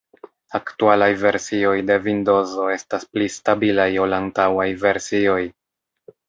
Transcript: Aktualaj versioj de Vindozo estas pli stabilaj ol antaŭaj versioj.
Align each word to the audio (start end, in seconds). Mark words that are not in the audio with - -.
Aktualaj 0.59 1.09
versioj 1.23 1.73
de 1.89 1.97
Vindozo 2.05 2.65
estas 2.77 3.05
pli 3.11 3.27
stabilaj 3.35 3.87
ol 4.07 4.17
antaŭaj 4.21 4.67
versioj. 4.87 5.39